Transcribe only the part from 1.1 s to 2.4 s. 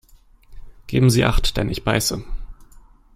Sie Acht, denn ich beiße!